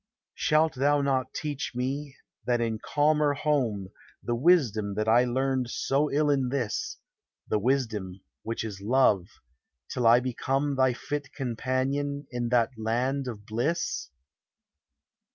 Shalt 0.33 0.73
thou 0.73 1.01
not 1.01 1.31
teach 1.31 1.73
me, 1.75 2.15
in 2.47 2.57
that 2.57 2.81
calmer 2.81 3.35
home, 3.35 3.89
The 4.23 4.33
wisdom 4.33 4.95
that 4.95 5.07
I 5.07 5.25
learned 5.25 5.69
so 5.69 6.09
ill 6.11 6.31
in 6.31 6.49
this— 6.49 6.97
The 7.51 7.59
wisdom 7.59 8.23
which 8.41 8.63
is 8.63 8.81
love— 8.81 9.27
till 9.91 10.07
I 10.07 10.19
become 10.19 10.75
Thy 10.75 10.93
fit 10.93 11.31
companion 11.33 12.25
in 12.31 12.49
that 12.49 12.71
land 12.79 13.27
of 13.27 13.45
bliss? 13.45 14.09